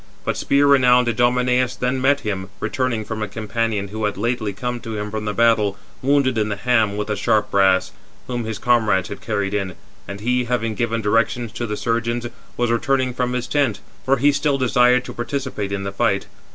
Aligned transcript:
But 0.25 0.35
spear 0.35 0.65
renowned 0.65 1.07
Idomeneus 1.07 1.75
then 1.75 2.01
met 2.01 2.21
him, 2.21 2.49
returning 2.59 3.05
from 3.05 3.21
a 3.21 3.27
companion 3.27 3.89
who 3.89 4.05
had 4.05 4.17
lately 4.17 4.51
come 4.51 4.79
to 4.79 4.97
him 4.97 5.11
from 5.11 5.25
the 5.25 5.31
battle, 5.35 5.77
wounded 6.01 6.39
in 6.39 6.49
the 6.49 6.55
ham 6.55 6.97
with 6.97 7.07
the 7.07 7.15
sharp 7.15 7.51
brass, 7.51 7.91
whom 8.25 8.43
his 8.43 8.57
comrades 8.57 9.09
had 9.09 9.21
carried 9.21 9.53
in, 9.53 9.75
and 10.07 10.21
he, 10.21 10.45
having 10.45 10.73
given 10.73 11.01
directions 11.03 11.51
to 11.51 11.67
the 11.67 11.77
surgeons, 11.77 12.25
was 12.57 12.71
returning 12.71 13.13
from 13.13 13.33
his 13.33 13.45
tent; 13.45 13.79
for 14.03 14.17
he 14.17 14.31
still 14.31 14.57
desired 14.57 15.05
to 15.05 15.13
participate 15.13 15.71
in 15.71 15.83
the 15.83 15.91
fight. 15.91 16.25